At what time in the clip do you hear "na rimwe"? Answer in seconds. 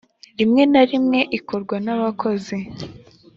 0.71-1.19